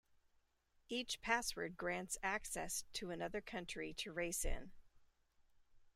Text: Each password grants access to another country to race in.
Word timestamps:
Each 0.89 1.21
password 1.21 1.77
grants 1.77 2.17
access 2.23 2.85
to 2.93 3.11
another 3.11 3.39
country 3.39 3.93
to 3.99 4.11
race 4.11 4.43
in. 4.43 4.71